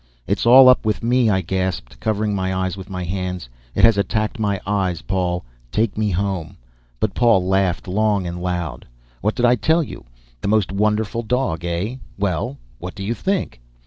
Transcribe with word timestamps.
"It's 0.25 0.47
all 0.47 0.67
up 0.67 0.83
with 0.83 1.03
me," 1.03 1.29
I 1.29 1.41
gasped, 1.41 1.99
covering 1.99 2.33
my 2.33 2.51
eyes 2.51 2.75
with 2.75 2.89
my 2.89 3.03
hands. 3.03 3.49
"It 3.75 3.83
has 3.83 3.99
attacked 3.99 4.39
my 4.39 4.59
eyes. 4.65 5.03
Paul, 5.03 5.45
take 5.71 5.95
me 5.95 6.09
home." 6.09 6.57
But 6.99 7.13
Paul 7.13 7.45
laughed 7.45 7.87
long 7.87 8.25
and 8.25 8.41
loud. 8.41 8.87
"What 9.21 9.35
did 9.35 9.45
I 9.45 9.53
tell 9.53 9.83
you?—the 9.83 10.47
most 10.47 10.71
wonderful 10.71 11.21
dog, 11.21 11.63
eh? 11.63 11.97
Well, 12.17 12.57
what 12.79 12.95
do 12.95 13.03
you 13.03 13.13
think?" 13.13 13.61